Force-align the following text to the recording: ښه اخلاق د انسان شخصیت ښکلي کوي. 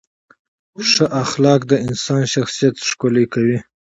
ښه 0.89 1.05
اخلاق 1.23 1.61
د 1.71 1.73
انسان 1.87 2.21
شخصیت 2.33 2.75
ښکلي 2.89 3.25
کوي. 3.33 3.57